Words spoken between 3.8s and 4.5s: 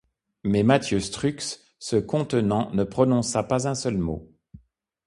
mot.